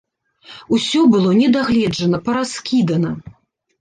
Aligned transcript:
Усё 0.77 0.99
было 1.13 1.35
не 1.41 1.47
дагледжана, 1.57 2.17
параскідана. 2.31 3.11